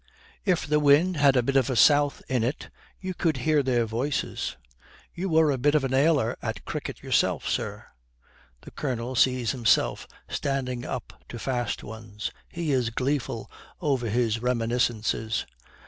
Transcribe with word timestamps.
'If 0.45 0.65
the 0.65 0.79
wind 0.79 1.17
had 1.17 1.35
a 1.35 1.43
bit 1.43 1.55
of 1.55 1.77
south 1.77 2.23
in 2.27 2.43
it 2.43 2.71
you 2.99 3.13
could 3.13 3.37
hear 3.45 3.61
their 3.61 3.85
voices. 3.85 4.57
You 5.13 5.29
were 5.29 5.51
a 5.51 5.59
bit 5.59 5.75
of 5.75 5.83
a 5.83 5.89
nailer 5.89 6.35
at 6.41 6.65
cricket 6.65 7.03
yourself, 7.03 7.47
sir.' 7.47 7.85
The 8.61 8.71
Colonel 8.71 9.13
sees 9.13 9.51
himself 9.51 10.07
standing 10.27 10.85
up 10.85 11.13
to 11.29 11.37
fast 11.37 11.83
ones. 11.83 12.31
He 12.49 12.71
is 12.71 12.89
gleeful 12.89 13.51
over 13.79 14.09
his 14.09 14.41
reminiscences. 14.41 15.45